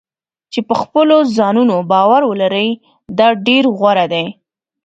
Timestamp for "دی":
4.13-4.25